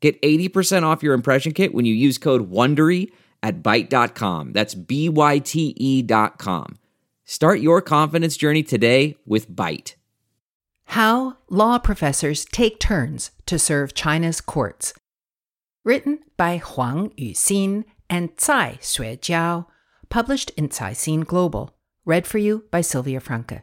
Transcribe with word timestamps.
Get 0.00 0.20
80% 0.22 0.84
off 0.84 1.02
your 1.02 1.14
impression 1.14 1.52
kit 1.52 1.74
when 1.74 1.84
you 1.84 1.94
use 1.94 2.18
code 2.18 2.50
WONDERY 2.50 3.10
at 3.42 3.62
Byte.com. 3.62 4.52
That's 4.52 4.74
B-Y-T-E 4.74 6.02
dot 6.02 6.38
com. 6.38 6.78
Start 7.24 7.60
your 7.60 7.82
confidence 7.82 8.36
journey 8.36 8.62
today 8.62 9.16
with 9.26 9.50
Byte. 9.50 9.94
How 10.86 11.36
Law 11.50 11.78
Professors 11.78 12.46
Take 12.46 12.80
Turns 12.80 13.32
to 13.46 13.58
Serve 13.58 13.92
China's 13.92 14.40
Courts. 14.40 14.94
Written 15.84 16.20
by 16.36 16.56
Huang 16.56 17.10
Yuxin 17.10 17.84
and 18.08 18.36
Cai 18.36 18.78
Xuejiao. 18.80 19.66
Published 20.08 20.50
in 20.56 20.68
Caixin 20.68 21.26
Global. 21.26 21.76
Read 22.06 22.26
for 22.26 22.38
you 22.38 22.64
by 22.70 22.80
Sylvia 22.80 23.20
Franke. 23.20 23.62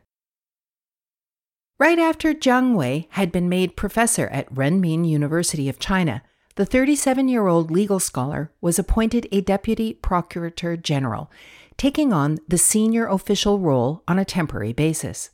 Right 1.78 2.00
after 2.00 2.34
Jiang 2.34 2.74
Wei 2.74 3.10
had 3.12 3.34
been 3.34 3.50
made 3.50 3.76
professor 3.76 4.28
at 4.28 4.54
Renmin 4.54 5.06
University 5.06 5.68
of 5.68 5.78
China, 5.78 6.24
the 6.56 6.66
37 6.66 7.28
year 7.28 7.48
old 7.48 7.70
legal 7.70 8.00
scholar 8.00 8.50
was 8.62 8.80
appointed 8.80 9.28
a 9.30 9.42
deputy 9.42 9.92
procurator 9.94 10.78
general, 10.78 11.30
taking 11.76 12.14
on 12.14 12.38
the 12.48 12.58
senior 12.58 13.08
official 13.08 13.60
role 13.60 14.04
on 14.08 14.18
a 14.18 14.24
temporary 14.24 14.72
basis. 14.72 15.32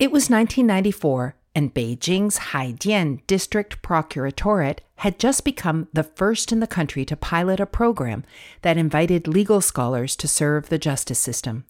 It 0.00 0.10
was 0.10 0.28
1994, 0.28 1.36
and 1.54 1.72
Beijing's 1.72 2.38
Haidian 2.50 3.24
District 3.28 3.80
Procuratorate 3.80 4.80
had 4.96 5.20
just 5.20 5.44
become 5.44 5.86
the 5.92 6.02
first 6.02 6.50
in 6.50 6.58
the 6.58 6.66
country 6.66 7.04
to 7.04 7.16
pilot 7.16 7.60
a 7.60 7.66
program 7.66 8.24
that 8.62 8.76
invited 8.76 9.28
legal 9.28 9.60
scholars 9.60 10.16
to 10.16 10.26
serve 10.26 10.68
the 10.68 10.78
justice 10.78 11.20
system. 11.20 11.64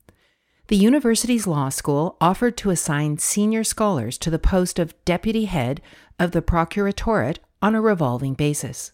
The 0.69 0.77
university's 0.77 1.47
law 1.47 1.71
school 1.71 2.19
offered 2.21 2.59
to 2.59 2.69
assign 2.69 3.17
senior 3.17 3.65
scholars 3.65 4.19
to 4.19 4.29
the 4.29 4.39
post 4.39 4.79
of 4.79 4.95
deputy 5.07 5.47
head 5.47 5.81
of 6.19 6.33
the 6.33 6.43
procuratorate 6.43 7.39
on 7.63 7.75
a 7.75 7.81
revolving 7.81 8.35
basis. 8.35 8.93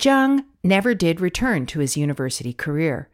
Jiang 0.00 0.44
never 0.64 0.92
did 0.92 1.20
return 1.20 1.66
to 1.66 1.78
his 1.78 1.96
university 1.96 2.52
career. 2.52 3.08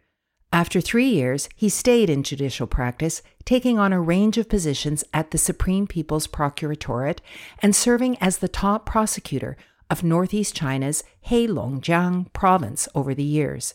After 0.51 0.81
three 0.81 1.09
years, 1.09 1.51
he 1.55 1.69
stayed 1.69 2.09
in 2.09 2.23
judicial 2.23 2.67
practice, 2.67 3.21
taking 3.45 3.79
on 3.79 3.93
a 3.93 4.01
range 4.01 4.39
of 4.39 4.49
positions 4.49 5.05
at 5.13 5.31
the 5.31 5.39
Supreme 5.39 5.87
People's 5.87 6.27
Procuratorate 6.27 7.21
and 7.59 7.77
serving 7.77 8.17
as 8.19 8.39
the 8.39 8.49
top 8.49 8.87
prosecutor 8.87 9.59
of 9.91 10.03
Northeast 10.03 10.57
China's 10.57 11.05
Heilongjiang 11.27 12.33
province 12.33 12.89
over 12.95 13.15
the 13.15 13.25
years. 13.25 13.75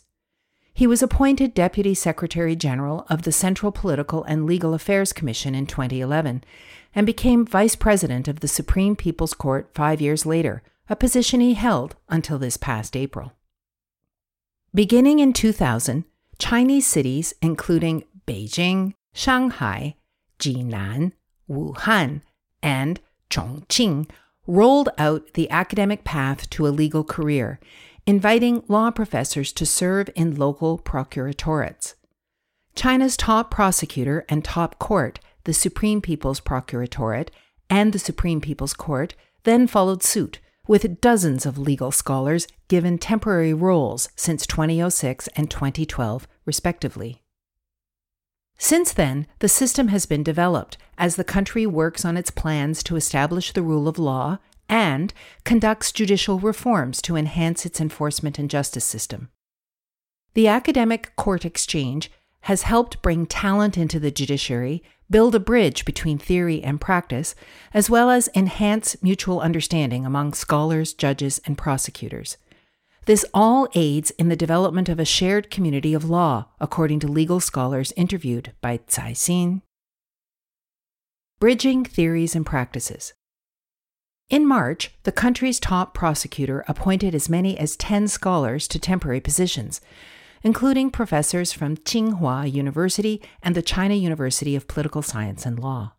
He 0.79 0.87
was 0.87 1.03
appointed 1.03 1.53
Deputy 1.53 1.93
Secretary 1.93 2.55
General 2.55 3.05
of 3.09 3.23
the 3.23 3.33
Central 3.33 3.69
Political 3.69 4.23
and 4.23 4.45
Legal 4.45 4.73
Affairs 4.73 5.11
Commission 5.11 5.53
in 5.53 5.65
2011 5.65 6.41
and 6.95 7.05
became 7.05 7.45
Vice 7.45 7.75
President 7.75 8.29
of 8.29 8.39
the 8.39 8.47
Supreme 8.47 8.95
People's 8.95 9.33
Court 9.33 9.69
five 9.73 9.99
years 9.99 10.25
later, 10.25 10.63
a 10.89 10.95
position 10.95 11.41
he 11.41 11.55
held 11.55 11.97
until 12.07 12.39
this 12.39 12.55
past 12.55 12.95
April. 12.95 13.33
Beginning 14.73 15.19
in 15.19 15.33
2000, 15.33 16.05
Chinese 16.37 16.87
cities 16.87 17.33
including 17.41 18.05
Beijing, 18.25 18.93
Shanghai, 19.13 19.97
Jinan, 20.39 21.11
Wuhan, 21.49 22.21
and 22.63 23.01
Chongqing 23.29 24.09
rolled 24.47 24.87
out 24.97 25.33
the 25.33 25.49
academic 25.49 26.05
path 26.05 26.49
to 26.51 26.65
a 26.65 26.69
legal 26.69 27.03
career 27.03 27.59
inviting 28.09 28.63
law 28.67 28.89
professors 28.89 29.53
to 29.53 29.67
serve 29.67 30.09
in 30.15 30.33
local 30.33 30.79
procuratorates. 30.79 31.93
China's 32.73 33.15
top 33.15 33.51
prosecutor 33.51 34.25
and 34.27 34.43
top 34.43 34.79
court, 34.79 35.19
the 35.43 35.53
Supreme 35.53 36.01
People's 36.01 36.39
Procuratorate 36.39 37.29
and 37.69 37.93
the 37.93 37.99
Supreme 37.99 38.41
People's 38.41 38.73
Court, 38.73 39.13
then 39.43 39.67
followed 39.67 40.01
suit, 40.01 40.39
with 40.67 40.99
dozens 41.01 41.45
of 41.45 41.59
legal 41.59 41.91
scholars 41.91 42.47
given 42.67 42.97
temporary 42.97 43.53
roles 43.53 44.09
since 44.15 44.47
2006 44.47 45.27
and 45.35 45.51
2012, 45.51 46.27
respectively. 46.47 47.21
Since 48.57 48.91
then, 48.91 49.27
the 49.37 49.47
system 49.47 49.89
has 49.89 50.07
been 50.07 50.23
developed 50.23 50.79
as 50.97 51.15
the 51.15 51.23
country 51.23 51.67
works 51.67 52.03
on 52.03 52.17
its 52.17 52.31
plans 52.31 52.81
to 52.83 52.95
establish 52.95 53.53
the 53.53 53.61
rule 53.61 53.87
of 53.87 53.99
law 53.99 54.39
and 54.69 55.13
conducts 55.43 55.91
judicial 55.91 56.39
reforms 56.39 57.01
to 57.01 57.15
enhance 57.15 57.65
its 57.65 57.81
enforcement 57.81 58.39
and 58.39 58.49
justice 58.49 58.85
system. 58.85 59.29
The 60.35 60.47
academic 60.47 61.15
court 61.15 61.43
exchange 61.43 62.11
has 62.41 62.61
helped 62.61 63.01
bring 63.01 63.25
talent 63.25 63.77
into 63.77 63.99
the 63.99 64.11
judiciary, 64.11 64.81
build 65.09 65.35
a 65.35 65.39
bridge 65.39 65.83
between 65.83 66.17
theory 66.17 66.63
and 66.63 66.79
practice, 66.79 67.35
as 67.73 67.89
well 67.89 68.09
as 68.09 68.29
enhance 68.35 68.95
mutual 69.01 69.41
understanding 69.41 70.05
among 70.05 70.33
scholars, 70.33 70.93
judges, 70.93 71.41
and 71.45 71.57
prosecutors. 71.57 72.37
This 73.05 73.25
all 73.33 73.67
aids 73.73 74.11
in 74.11 74.29
the 74.29 74.35
development 74.35 74.87
of 74.87 74.99
a 74.99 75.05
shared 75.05 75.49
community 75.49 75.93
of 75.93 76.09
law, 76.09 76.45
according 76.59 76.99
to 76.99 77.07
legal 77.07 77.39
scholars 77.39 77.91
interviewed 77.97 78.53
by 78.61 78.77
Caixin. 78.77 79.61
Bridging 81.39 81.83
Theories 81.83 82.35
and 82.35 82.45
Practices 82.45 83.13
in 84.29 84.45
March, 84.45 84.91
the 85.03 85.11
country's 85.11 85.59
top 85.59 85.95
prosecutor 85.95 86.63
appointed 86.67 87.15
as 87.15 87.29
many 87.29 87.57
as 87.57 87.75
10 87.75 88.07
scholars 88.07 88.67
to 88.67 88.77
temporary 88.77 89.19
positions, 89.19 89.81
including 90.43 90.91
professors 90.91 91.51
from 91.51 91.75
Tsinghua 91.77 92.51
University 92.51 93.21
and 93.41 93.55
the 93.55 93.63
China 93.63 93.95
University 93.95 94.55
of 94.55 94.67
Political 94.67 95.01
Science 95.01 95.47
and 95.47 95.57
Law. 95.57 95.93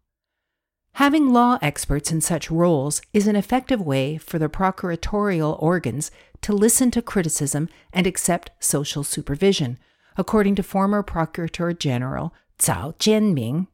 Having 0.94 1.32
law 1.32 1.58
experts 1.60 2.12
in 2.12 2.20
such 2.20 2.50
roles 2.50 3.02
is 3.12 3.26
an 3.26 3.36
effective 3.36 3.80
way 3.80 4.16
for 4.16 4.38
the 4.38 4.48
procuratorial 4.48 5.60
organs 5.60 6.10
to 6.42 6.52
listen 6.52 6.90
to 6.92 7.02
criticism 7.02 7.68
and 7.92 8.06
accept 8.06 8.50
social 8.60 9.02
supervision, 9.02 9.78
according 10.16 10.54
to 10.54 10.62
former 10.62 11.02
Procurator 11.02 11.72
General 11.72 12.32
Cao 12.58 12.94
Jianming 12.98 13.66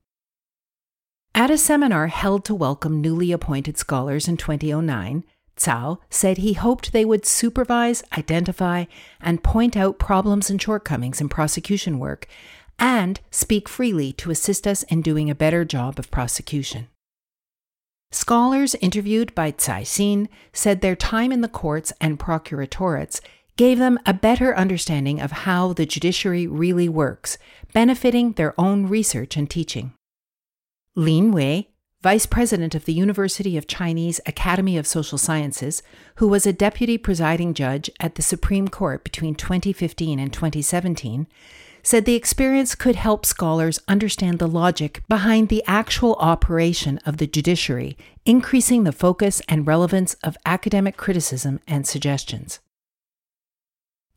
at 1.36 1.50
a 1.50 1.58
seminar 1.58 2.06
held 2.06 2.46
to 2.46 2.54
welcome 2.54 3.02
newly 3.02 3.30
appointed 3.30 3.76
scholars 3.76 4.26
in 4.26 4.38
2009, 4.38 5.22
Cao 5.54 5.98
said 6.08 6.38
he 6.38 6.54
hoped 6.54 6.92
they 6.92 7.04
would 7.04 7.26
supervise, 7.26 8.02
identify, 8.16 8.86
and 9.20 9.44
point 9.44 9.76
out 9.76 9.98
problems 9.98 10.48
and 10.48 10.60
shortcomings 10.60 11.20
in 11.20 11.28
prosecution 11.28 11.98
work, 11.98 12.26
and 12.78 13.20
speak 13.30 13.68
freely 13.68 14.14
to 14.14 14.30
assist 14.30 14.66
us 14.66 14.82
in 14.84 15.02
doing 15.02 15.28
a 15.28 15.34
better 15.34 15.62
job 15.66 15.98
of 15.98 16.10
prosecution. 16.10 16.88
Scholars 18.10 18.74
interviewed 18.76 19.34
by 19.34 19.52
Caixin 19.52 20.28
said 20.54 20.80
their 20.80 20.96
time 20.96 21.32
in 21.32 21.42
the 21.42 21.48
courts 21.48 21.92
and 22.00 22.18
procuratorates 22.18 23.20
gave 23.58 23.78
them 23.78 23.98
a 24.06 24.14
better 24.14 24.56
understanding 24.56 25.20
of 25.20 25.32
how 25.32 25.74
the 25.74 25.84
judiciary 25.84 26.46
really 26.46 26.88
works, 26.88 27.36
benefiting 27.74 28.32
their 28.32 28.58
own 28.58 28.86
research 28.86 29.36
and 29.36 29.50
teaching. 29.50 29.92
Lin 30.98 31.30
Wei, 31.30 31.68
vice 32.00 32.24
president 32.24 32.74
of 32.74 32.86
the 32.86 32.94
University 32.94 33.58
of 33.58 33.66
Chinese 33.66 34.18
Academy 34.24 34.78
of 34.78 34.86
Social 34.86 35.18
Sciences, 35.18 35.82
who 36.14 36.26
was 36.26 36.46
a 36.46 36.54
deputy 36.54 36.96
presiding 36.96 37.52
judge 37.52 37.90
at 38.00 38.14
the 38.14 38.22
Supreme 38.22 38.68
Court 38.68 39.04
between 39.04 39.34
2015 39.34 40.18
and 40.18 40.32
2017, 40.32 41.26
said 41.82 42.06
the 42.06 42.14
experience 42.14 42.74
could 42.74 42.96
help 42.96 43.26
scholars 43.26 43.78
understand 43.86 44.38
the 44.38 44.48
logic 44.48 45.02
behind 45.06 45.50
the 45.50 45.62
actual 45.66 46.14
operation 46.14 46.98
of 47.04 47.18
the 47.18 47.26
judiciary, 47.26 47.98
increasing 48.24 48.84
the 48.84 48.90
focus 48.90 49.42
and 49.50 49.66
relevance 49.66 50.14
of 50.24 50.38
academic 50.46 50.96
criticism 50.96 51.60
and 51.68 51.86
suggestions. 51.86 52.60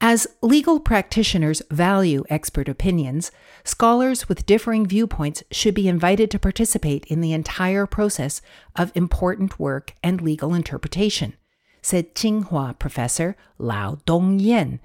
As 0.02 0.28
legal 0.42 0.80
practitioners 0.80 1.62
value 1.70 2.24
expert 2.30 2.70
opinions, 2.70 3.32
scholars 3.66 4.30
with 4.30 4.46
differing 4.46 4.86
viewpoints 4.86 5.44
should 5.52 5.76
be 5.76 5.90
invited 5.90 6.32
to 6.32 6.40
participate 6.40 7.04
in 7.08 7.20
the 7.20 7.34
entire 7.34 7.86
process 7.86 8.42
of 8.78 8.94
important 8.96 9.60
work 9.60 9.94
and 10.02 10.22
legal 10.22 10.54
interpretation, 10.54 11.34
said 11.82 12.16
Tsinghua 12.16 12.80
professor 12.80 13.36
Lao 13.58 14.00
Dongyan. 14.06 14.80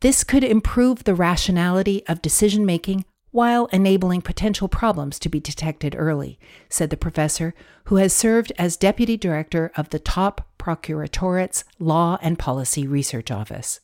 This 0.00 0.24
could 0.24 0.44
improve 0.44 1.04
the 1.04 1.14
rationality 1.14 2.02
of 2.06 2.22
decision 2.22 2.64
making 2.64 3.04
while 3.30 3.66
enabling 3.66 4.22
potential 4.22 4.68
problems 4.68 5.18
to 5.18 5.28
be 5.28 5.40
detected 5.40 5.94
early, 5.98 6.38
said 6.70 6.88
the 6.88 6.96
professor, 6.96 7.52
who 7.84 7.96
has 7.96 8.14
served 8.14 8.52
as 8.56 8.78
deputy 8.78 9.18
director 9.18 9.70
of 9.76 9.90
the 9.90 9.98
top 9.98 10.48
procuratorate's 10.58 11.64
Law 11.78 12.16
and 12.22 12.38
Policy 12.38 12.86
Research 12.86 13.30
Office. 13.30 13.80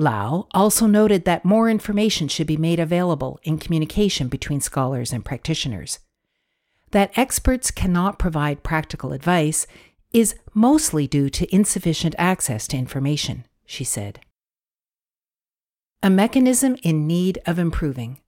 Lao 0.00 0.48
also 0.52 0.86
noted 0.86 1.26
that 1.26 1.44
more 1.44 1.68
information 1.68 2.26
should 2.26 2.46
be 2.46 2.56
made 2.56 2.80
available 2.80 3.38
in 3.42 3.58
communication 3.58 4.28
between 4.28 4.60
scholars 4.60 5.12
and 5.12 5.24
practitioners. 5.24 5.98
That 6.92 7.12
experts 7.16 7.70
cannot 7.70 8.18
provide 8.18 8.62
practical 8.62 9.12
advice 9.12 9.66
is 10.12 10.34
mostly 10.54 11.06
due 11.06 11.28
to 11.30 11.54
insufficient 11.54 12.14
access 12.18 12.66
to 12.68 12.76
information, 12.76 13.46
she 13.66 13.84
said. 13.84 14.20
A 16.02 16.10
mechanism 16.10 16.76
in 16.82 17.06
need 17.06 17.38
of 17.46 17.58
improving. 17.58 18.20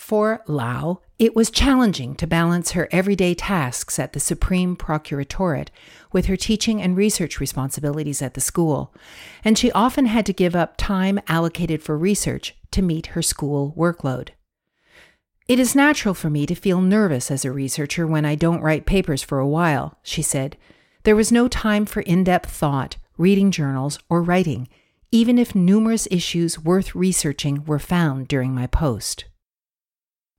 For 0.00 0.42
Lao, 0.48 1.02
it 1.20 1.36
was 1.36 1.52
challenging 1.52 2.16
to 2.16 2.26
balance 2.26 2.72
her 2.72 2.88
everyday 2.90 3.32
tasks 3.32 3.96
at 3.96 4.12
the 4.12 4.18
Supreme 4.18 4.74
Procuratorate 4.74 5.70
with 6.10 6.26
her 6.26 6.36
teaching 6.36 6.82
and 6.82 6.96
research 6.96 7.38
responsibilities 7.38 8.20
at 8.20 8.34
the 8.34 8.40
school, 8.40 8.92
and 9.44 9.56
she 9.56 9.70
often 9.70 10.06
had 10.06 10.26
to 10.26 10.32
give 10.32 10.56
up 10.56 10.76
time 10.76 11.20
allocated 11.28 11.80
for 11.80 11.96
research 11.96 12.56
to 12.72 12.82
meet 12.82 13.08
her 13.08 13.22
school 13.22 13.72
workload. 13.76 14.30
It 15.46 15.60
is 15.60 15.76
natural 15.76 16.14
for 16.14 16.30
me 16.30 16.44
to 16.46 16.56
feel 16.56 16.80
nervous 16.80 17.30
as 17.30 17.44
a 17.44 17.52
researcher 17.52 18.04
when 18.04 18.24
I 18.24 18.34
don't 18.34 18.62
write 18.62 18.86
papers 18.86 19.22
for 19.22 19.38
a 19.38 19.46
while, 19.46 19.98
she 20.02 20.22
said. 20.22 20.56
There 21.04 21.14
was 21.14 21.30
no 21.30 21.46
time 21.46 21.84
for 21.86 22.00
in 22.00 22.24
depth 22.24 22.50
thought, 22.50 22.96
reading 23.16 23.52
journals, 23.52 23.98
or 24.08 24.22
writing, 24.22 24.66
even 25.12 25.38
if 25.38 25.54
numerous 25.54 26.08
issues 26.10 26.58
worth 26.58 26.96
researching 26.96 27.64
were 27.64 27.78
found 27.78 28.26
during 28.26 28.52
my 28.52 28.66
post. 28.66 29.26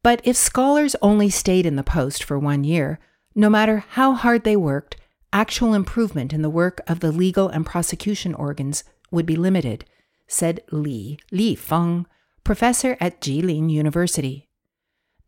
But 0.03 0.21
if 0.23 0.35
scholars 0.35 0.95
only 1.01 1.29
stayed 1.29 1.65
in 1.65 1.75
the 1.75 1.83
post 1.83 2.23
for 2.23 2.39
one 2.39 2.63
year, 2.63 2.99
no 3.35 3.49
matter 3.49 3.85
how 3.89 4.13
hard 4.13 4.43
they 4.43 4.55
worked, 4.55 4.97
actual 5.31 5.73
improvement 5.73 6.33
in 6.33 6.41
the 6.41 6.49
work 6.49 6.81
of 6.87 6.99
the 6.99 7.11
legal 7.11 7.47
and 7.49 7.65
prosecution 7.65 8.33
organs 8.33 8.83
would 9.11 9.25
be 9.25 9.35
limited, 9.35 9.85
said 10.27 10.61
Li 10.71 11.19
Lifeng, 11.31 12.05
professor 12.43 12.97
at 12.99 13.21
Jilin 13.21 13.69
University. 13.69 14.47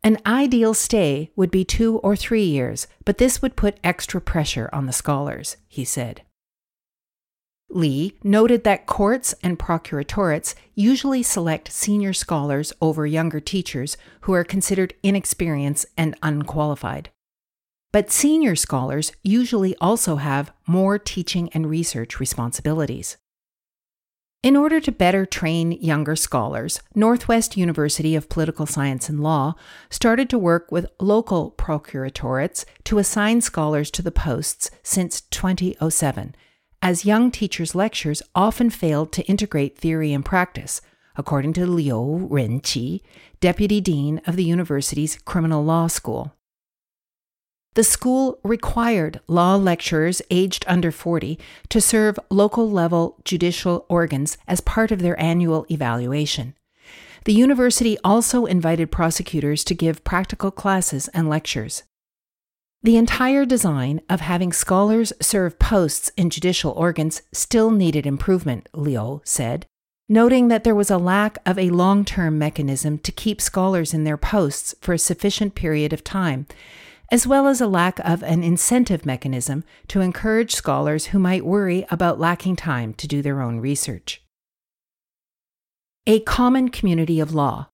An 0.03 0.17
ideal 0.25 0.73
stay 0.73 1.31
would 1.35 1.51
be 1.51 1.63
two 1.63 1.99
or 1.99 2.15
three 2.15 2.43
years, 2.43 2.87
but 3.05 3.19
this 3.19 3.41
would 3.41 3.55
put 3.55 3.79
extra 3.83 4.19
pressure 4.19 4.69
on 4.73 4.85
the 4.85 4.91
scholars, 4.91 5.55
he 5.67 5.85
said. 5.85 6.23
Li 7.75 8.15
noted 8.23 8.63
that 8.63 8.85
courts 8.85 9.33
and 9.43 9.59
procuratorates 9.59 10.55
usually 10.75 11.23
select 11.23 11.71
senior 11.71 12.13
scholars 12.13 12.71
over 12.81 13.05
younger 13.05 13.39
teachers 13.39 13.97
who 14.21 14.33
are 14.33 14.43
considered 14.43 14.93
inexperienced 15.03 15.85
and 15.97 16.15
unqualified. 16.21 17.09
But 17.91 18.11
senior 18.11 18.55
scholars 18.55 19.11
usually 19.21 19.75
also 19.77 20.15
have 20.15 20.51
more 20.65 20.97
teaching 20.97 21.49
and 21.53 21.69
research 21.69 22.19
responsibilities. 22.19 23.17
In 24.41 24.57
order 24.57 24.81
to 24.81 24.91
better 24.91 25.25
train 25.25 25.71
younger 25.71 26.17
scholars, 26.17 26.81
Northwest 26.93 27.55
University 27.55 28.13
of 28.13 28.27
Political 28.27 28.65
Science 28.65 29.07
and 29.07 29.23
Law 29.23 29.53
started 29.89 30.29
to 30.31 30.37
work 30.37 30.69
with 30.69 30.91
local 30.99 31.51
procuratorates 31.51 32.65
to 32.83 32.97
assign 32.97 33.39
scholars 33.39 33.89
to 33.91 34.01
the 34.01 34.11
posts 34.11 34.69
since 34.83 35.21
2007 35.21 36.35
as 36.83 37.05
young 37.05 37.31
teachers' 37.31 37.73
lectures 37.73 38.21
often 38.35 38.69
failed 38.69 39.13
to 39.13 39.23
integrate 39.23 39.77
theory 39.77 40.11
and 40.11 40.25
practice, 40.25 40.81
according 41.15 41.53
to 41.53 41.65
Liu 41.65 42.27
Renqi, 42.29 42.99
deputy 43.39 43.79
dean 43.79 44.19
of 44.27 44.35
the 44.35 44.43
university's 44.43 45.17
criminal 45.23 45.63
law 45.63 45.87
school. 45.87 46.33
The 47.75 47.85
school 47.85 48.37
required 48.43 49.21
law 49.27 49.55
lecturers 49.55 50.21
aged 50.29 50.65
under 50.67 50.91
40 50.91 51.39
to 51.69 51.79
serve 51.79 52.19
local 52.29 52.69
level 52.69 53.17
judicial 53.23 53.85
organs 53.87 54.37
as 54.45 54.59
part 54.59 54.91
of 54.91 55.01
their 55.01 55.19
annual 55.19 55.65
evaluation. 55.71 56.53
The 57.23 57.33
university 57.33 57.97
also 58.03 58.45
invited 58.45 58.91
prosecutors 58.91 59.63
to 59.63 59.73
give 59.73 60.03
practical 60.03 60.51
classes 60.51 61.07
and 61.13 61.29
lectures. 61.29 61.83
The 62.83 62.97
entire 62.97 63.45
design 63.45 64.01
of 64.09 64.19
having 64.19 64.51
scholars 64.51 65.13
serve 65.21 65.57
posts 65.57 66.11
in 66.17 66.29
judicial 66.29 66.73
organs 66.73 67.21
still 67.31 67.71
needed 67.71 68.05
improvement, 68.05 68.67
Liu 68.73 69.21
said, 69.23 69.65
noting 70.09 70.49
that 70.49 70.65
there 70.65 70.75
was 70.75 70.91
a 70.91 70.97
lack 70.97 71.37
of 71.45 71.57
a 71.57 71.69
long 71.69 72.03
term 72.03 72.37
mechanism 72.37 72.97
to 72.97 73.11
keep 73.13 73.39
scholars 73.39 73.93
in 73.93 74.03
their 74.03 74.17
posts 74.17 74.75
for 74.81 74.91
a 74.91 74.99
sufficient 74.99 75.55
period 75.55 75.93
of 75.93 76.03
time, 76.03 76.45
as 77.09 77.25
well 77.25 77.47
as 77.47 77.61
a 77.61 77.67
lack 77.67 77.99
of 77.99 78.21
an 78.21 78.43
incentive 78.43 79.05
mechanism 79.05 79.63
to 79.87 80.01
encourage 80.01 80.53
scholars 80.53 81.07
who 81.07 81.19
might 81.19 81.45
worry 81.45 81.85
about 81.89 82.19
lacking 82.19 82.57
time 82.57 82.93
to 82.95 83.07
do 83.07 83.21
their 83.21 83.41
own 83.41 83.61
research. 83.61 84.21
A 86.05 86.19
common 86.19 86.67
community 86.67 87.21
of 87.21 87.33
law. 87.33 87.69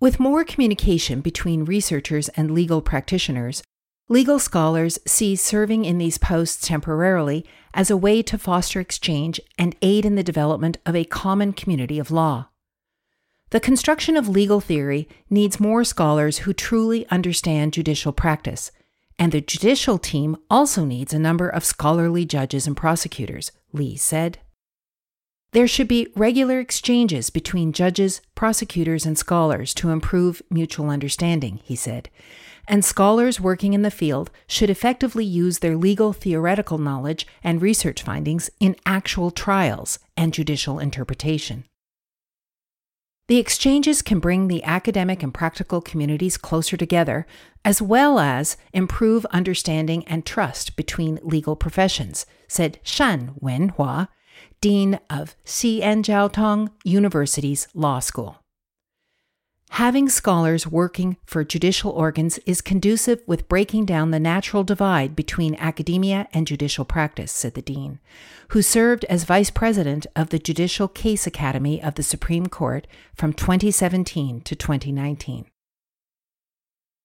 With 0.00 0.20
more 0.20 0.44
communication 0.44 1.20
between 1.20 1.64
researchers 1.64 2.28
and 2.30 2.52
legal 2.52 2.80
practitioners, 2.80 3.64
Legal 4.10 4.38
scholars 4.38 4.98
see 5.06 5.36
serving 5.36 5.84
in 5.84 5.98
these 5.98 6.16
posts 6.16 6.66
temporarily 6.66 7.44
as 7.74 7.90
a 7.90 7.96
way 7.96 8.22
to 8.22 8.38
foster 8.38 8.80
exchange 8.80 9.38
and 9.58 9.76
aid 9.82 10.06
in 10.06 10.14
the 10.14 10.22
development 10.22 10.78
of 10.86 10.96
a 10.96 11.04
common 11.04 11.52
community 11.52 11.98
of 11.98 12.10
law. 12.10 12.48
The 13.50 13.60
construction 13.60 14.16
of 14.16 14.26
legal 14.26 14.60
theory 14.60 15.08
needs 15.28 15.60
more 15.60 15.84
scholars 15.84 16.38
who 16.38 16.54
truly 16.54 17.06
understand 17.08 17.74
judicial 17.74 18.12
practice, 18.12 18.72
and 19.18 19.30
the 19.30 19.42
judicial 19.42 19.98
team 19.98 20.38
also 20.48 20.86
needs 20.86 21.12
a 21.12 21.18
number 21.18 21.48
of 21.48 21.64
scholarly 21.64 22.24
judges 22.24 22.66
and 22.66 22.76
prosecutors, 22.76 23.52
Li 23.74 23.94
said. 23.96 24.38
There 25.52 25.68
should 25.68 25.88
be 25.88 26.08
regular 26.14 26.60
exchanges 26.60 27.28
between 27.28 27.72
judges, 27.72 28.22
prosecutors, 28.34 29.04
and 29.04 29.18
scholars 29.18 29.74
to 29.74 29.90
improve 29.90 30.42
mutual 30.50 30.90
understanding, 30.90 31.60
he 31.62 31.74
said, 31.74 32.10
and 32.68 32.84
scholars 32.84 33.40
working 33.40 33.72
in 33.72 33.82
the 33.82 33.90
field 33.90 34.30
should 34.46 34.70
effectively 34.70 35.24
use 35.24 35.58
their 35.58 35.76
legal 35.76 36.12
theoretical 36.12 36.78
knowledge 36.78 37.26
and 37.42 37.62
research 37.62 38.02
findings 38.02 38.50
in 38.60 38.76
actual 38.86 39.30
trials 39.30 39.98
and 40.16 40.32
judicial 40.34 40.78
interpretation. 40.78 41.64
The 43.28 43.36
exchanges 43.36 44.00
can 44.00 44.20
bring 44.20 44.48
the 44.48 44.64
academic 44.64 45.22
and 45.22 45.34
practical 45.34 45.82
communities 45.82 46.38
closer 46.38 46.78
together, 46.78 47.26
as 47.62 47.82
well 47.82 48.18
as 48.18 48.56
improve 48.72 49.26
understanding 49.26 50.02
and 50.06 50.24
trust 50.24 50.76
between 50.76 51.20
legal 51.22 51.54
professions, 51.54 52.24
said 52.48 52.78
Shan 52.82 53.34
Wenhua, 53.42 54.08
Dean 54.62 54.98
of 55.10 55.36
Xi'an 55.44 56.02
Jiaotong 56.02 56.70
University's 56.84 57.68
Law 57.74 57.98
School. 57.98 58.38
Having 59.70 60.08
scholars 60.08 60.66
working 60.66 61.18
for 61.24 61.44
judicial 61.44 61.92
organs 61.92 62.38
is 62.46 62.60
conducive 62.60 63.22
with 63.26 63.48
breaking 63.48 63.84
down 63.84 64.10
the 64.10 64.18
natural 64.18 64.64
divide 64.64 65.14
between 65.14 65.54
academia 65.56 66.26
and 66.32 66.46
judicial 66.46 66.84
practice, 66.84 67.30
said 67.30 67.54
the 67.54 67.62
Dean, 67.62 68.00
who 68.48 68.62
served 68.62 69.04
as 69.04 69.24
vice 69.24 69.50
president 69.50 70.06
of 70.16 70.30
the 70.30 70.38
Judicial 70.38 70.88
Case 70.88 71.26
Academy 71.26 71.82
of 71.82 71.94
the 71.94 72.02
Supreme 72.02 72.46
Court 72.46 72.86
from 73.14 73.32
2017 73.32 74.40
to 74.40 74.56
2019. 74.56 75.44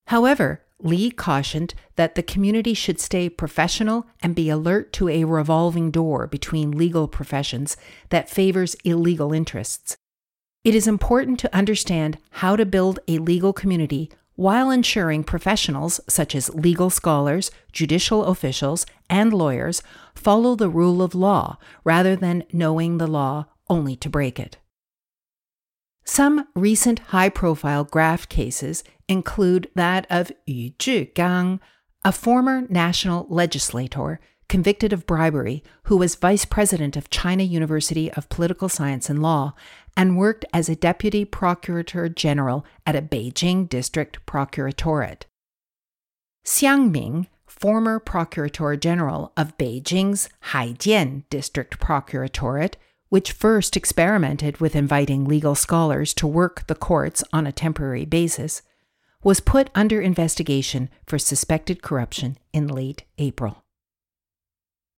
However, 0.07 0.61
Li 0.79 1.11
cautioned 1.11 1.75
that 1.95 2.15
the 2.15 2.23
community 2.23 2.73
should 2.73 2.99
stay 2.99 3.29
professional 3.29 4.07
and 4.21 4.35
be 4.35 4.49
alert 4.49 4.91
to 4.93 5.09
a 5.09 5.23
revolving 5.25 5.91
door 5.91 6.27
between 6.27 6.71
legal 6.71 7.07
professions 7.07 7.77
that 8.09 8.29
favors 8.29 8.75
illegal 8.83 9.31
interests 9.31 9.97
it 10.63 10.73
is 10.73 10.87
important 10.87 11.39
to 11.39 11.55
understand 11.55 12.17
how 12.31 12.55
to 12.55 12.65
build 12.65 12.99
a 13.07 13.17
legal 13.17 13.51
community 13.51 14.09
while 14.35 14.71
ensuring 14.71 15.23
professionals 15.23 15.99
such 16.07 16.33
as 16.33 16.53
legal 16.55 16.89
scholars, 16.89 17.51
judicial 17.71 18.25
officials, 18.25 18.85
and 19.09 19.33
lawyers 19.33 19.83
follow 20.15 20.55
the 20.55 20.69
rule 20.69 21.01
of 21.01 21.13
law 21.13 21.57
rather 21.83 22.15
than 22.15 22.43
knowing 22.51 22.97
the 22.97 23.07
law 23.07 23.45
only 23.69 23.95
to 23.95 24.09
break 24.09 24.39
it. 24.39 24.57
Some 26.05 26.47
recent 26.55 26.99
high 26.99 27.29
profile 27.29 27.83
graft 27.83 28.29
cases 28.29 28.83
include 29.07 29.69
that 29.75 30.07
of 30.09 30.31
Yu 30.45 30.71
Zhigang, 30.71 31.59
a 32.03 32.11
former 32.11 32.65
national 32.69 33.27
legislator 33.29 34.19
convicted 34.53 34.93
of 34.93 35.07
bribery 35.07 35.63
who 35.85 35.97
was 35.97 36.13
vice 36.13 36.45
president 36.45 36.95
of 36.95 37.09
China 37.09 37.41
University 37.41 38.11
of 38.11 38.29
Political 38.29 38.69
Science 38.69 39.09
and 39.09 39.19
Law 39.19 39.55
and 39.97 40.15
worked 40.15 40.45
as 40.53 40.69
a 40.69 40.75
deputy 40.75 41.25
procurator 41.25 42.07
general 42.07 42.63
at 42.85 42.95
a 42.95 43.01
Beijing 43.01 43.67
district 43.67 44.23
procuratorate. 44.27 45.25
Xiang 46.45 46.91
Ming, 46.91 47.25
former 47.47 47.97
procurator 47.97 48.75
general 48.75 49.31
of 49.35 49.57
Beijing's 49.57 50.29
Haidian 50.51 51.23
district 51.31 51.79
procuratorate, 51.79 52.77
which 53.09 53.31
first 53.31 53.75
experimented 53.75 54.57
with 54.57 54.75
inviting 54.75 55.25
legal 55.25 55.55
scholars 55.55 56.13
to 56.13 56.27
work 56.27 56.67
the 56.67 56.75
courts 56.75 57.23
on 57.33 57.47
a 57.47 57.51
temporary 57.51 58.05
basis, 58.05 58.61
was 59.23 59.39
put 59.39 59.71
under 59.73 59.99
investigation 59.99 60.89
for 61.07 61.17
suspected 61.17 61.81
corruption 61.81 62.37
in 62.53 62.67
late 62.67 63.01
April. 63.17 63.62